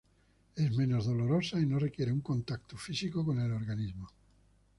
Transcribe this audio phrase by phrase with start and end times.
[0.55, 4.09] Es menos dolorosa y no requiere un contacto físico con el organismo.